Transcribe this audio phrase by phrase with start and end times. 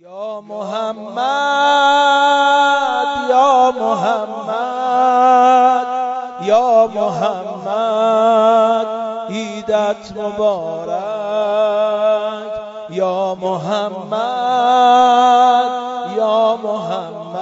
[0.00, 1.26] یا محمد
[3.30, 4.66] یا محمد
[6.42, 8.86] یا محمد
[9.30, 11.00] عیدت مبارک.
[12.90, 14.20] یا محمد
[16.16, 17.40] یا محمد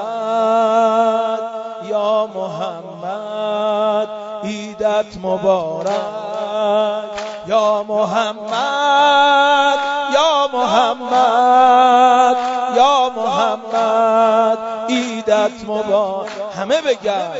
[1.88, 4.08] یا محمد
[4.44, 5.94] عیدت مبارک.
[7.46, 9.78] یا محمد
[10.14, 11.83] یا محمد.
[14.88, 16.30] عیدت مبارک.
[16.56, 17.30] همه بگن.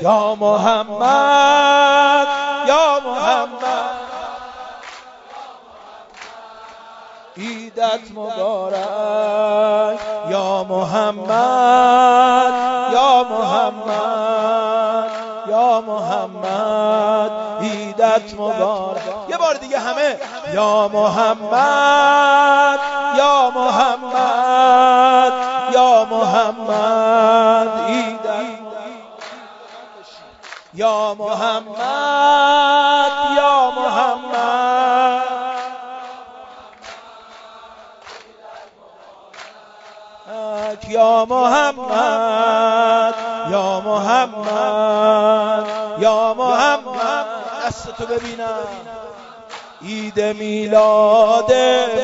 [0.00, 2.26] یا محمد.
[2.68, 4.12] یا محمد.
[7.36, 9.98] عیدت مبارک.
[10.30, 12.52] یا محمد.
[12.92, 15.10] یا محمد.
[15.48, 17.30] یا محمد.
[17.62, 19.02] عیدت مبارک.
[19.28, 20.18] یه بار دیگه همه.
[20.54, 22.78] یا محمد.
[23.18, 25.41] یا محمد.
[25.72, 27.68] یا محمد
[30.74, 35.22] یا محمد یا محمد
[40.88, 43.14] یا محمد
[43.50, 45.66] یا محمد
[45.98, 47.26] یا محمد
[47.66, 48.48] دستتو ببینم.
[49.82, 51.52] عید میلاد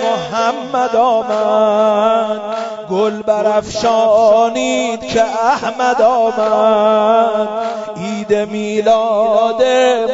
[0.03, 2.68] محمد آمد.
[2.91, 7.49] گل برافشانید که احمد آمد.
[7.97, 9.63] عید میلاد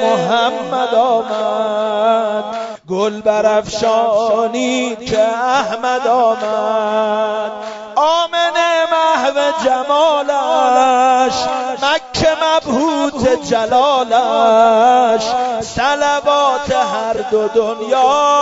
[0.05, 2.44] محمد آمد.
[2.89, 7.53] گل برافشانید که احمد آمد.
[7.97, 8.53] آمن
[8.92, 11.34] محو جمالش
[11.83, 15.25] مکه مبهوت جلالش
[15.61, 18.34] سلوات هر دو دنیا.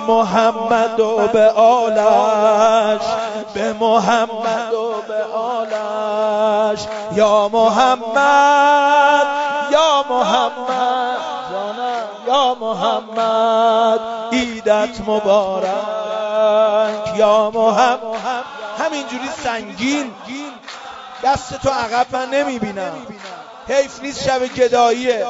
[0.00, 3.02] محمد و به آلش
[3.54, 6.78] به محمد و به آلش.
[7.14, 9.26] یا محمد
[9.70, 11.16] یا محمد
[12.26, 14.00] یا محمد
[14.32, 15.68] عیدت مبارک.
[17.16, 18.00] یا محمد
[18.78, 20.14] همینجوری سنگین.
[21.24, 22.92] دست تو عقب من نمی‌بینم.
[23.68, 25.26] حیف نیست شب گداییه.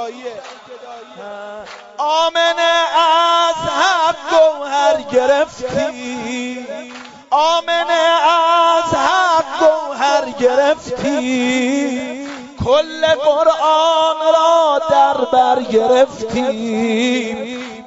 [2.00, 6.66] آمنه از حق گوهر گرفتی.
[7.30, 12.00] آمنه از حق گوهر گرفتی.
[12.64, 17.36] کل قرآن را در بر گرفتی.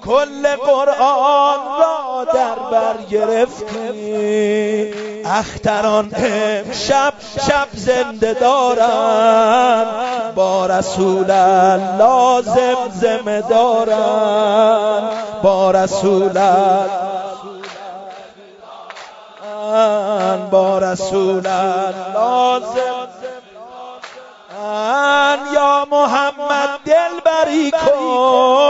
[0.06, 4.94] کل قرآن را در بر گرفتی.
[5.26, 7.14] اختران امشب
[7.48, 9.93] شب زنده دارن
[10.78, 15.10] رسول الله زمزمه دارن.
[15.44, 16.38] با رسول
[20.52, 22.62] با رسول الله
[25.54, 28.63] یا محمد دل بری کن.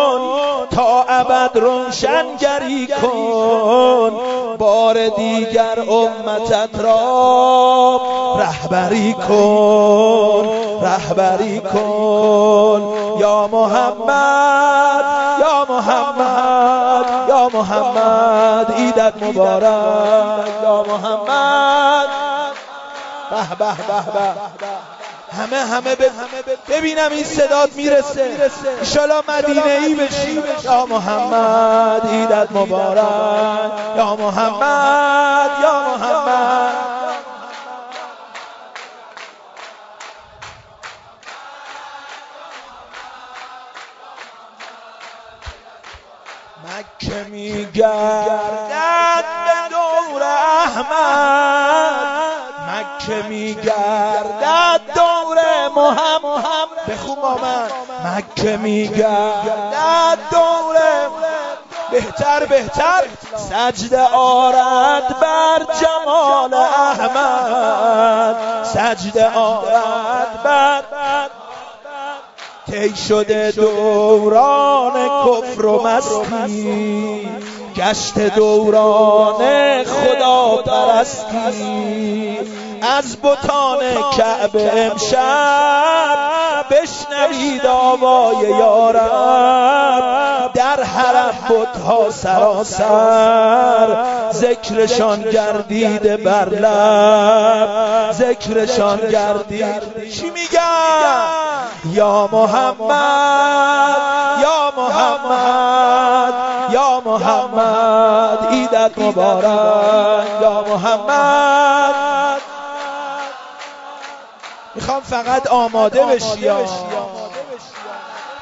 [1.54, 4.12] ابد روشنگری کن
[4.58, 8.02] بار دیگر امتت را
[8.40, 10.50] رهبری کن
[10.82, 12.94] رهبری کن.
[13.20, 15.06] یا محمد
[15.40, 20.48] یا محمد یا محمد عیدت مبارک.
[20.64, 22.08] یا محمد.
[23.32, 24.02] به به به
[24.60, 25.13] به.
[25.38, 25.96] همه همه
[26.70, 28.50] ببینم این صدات می‌رسه.
[28.80, 30.44] انشالله مدینه ای بشی.
[30.64, 33.72] یا محمد عیدت مبارک.
[33.98, 36.74] یا محمد یا محمد.
[46.64, 50.24] مکه میگردد به دور
[50.66, 52.33] احمد.
[53.04, 55.38] مکه میگردد دور
[55.76, 57.68] محمد بخون با من.
[58.06, 60.78] مکه میگردد دور
[61.92, 63.04] بهتر بهتر.
[63.36, 68.36] سجده آرد بر جمال احمد.
[68.64, 70.84] سجده آرد بر
[72.72, 74.94] تی شده دوران
[75.26, 77.30] کفر و مستی؟
[77.76, 82.38] گشت دوران خدا پرستی.
[82.84, 83.80] از بتان
[84.18, 90.54] کعبه امشب بشنوید آوای یارب.
[90.54, 94.04] در حرم بتها سراسر.
[94.34, 98.12] ذکرشان گردیده بر لب.
[98.12, 101.24] ذکرشان گردید چی میگن؟
[101.94, 103.98] یا محمد.
[104.42, 106.34] یا محمد.
[106.72, 108.48] یا محمد.
[108.52, 110.26] عیدت مبارک.
[110.42, 112.33] یا محمد.
[114.76, 116.50] می‌خوام فقط آماده بشی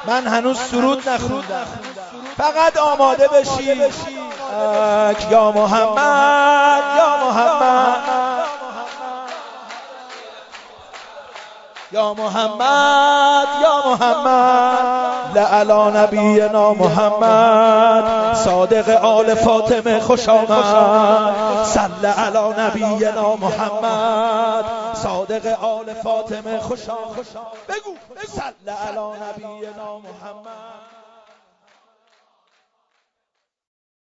[0.06, 1.66] من هنوز سرود نخوندم.
[2.36, 3.74] فقط آماده بشی.
[5.30, 8.11] یا محمد یا محمد.
[11.92, 15.38] یا محمد یا محمد.
[15.38, 18.34] لعلا نبینا محمد.
[18.34, 21.64] صادق آل فاطمه خوش آمد.
[21.64, 24.64] صل علی نبینا محمد.
[24.94, 27.26] صادق آل فاطمه خوش آمد.
[27.68, 27.94] بگو
[28.28, 31.01] صل علی نبینا محمد.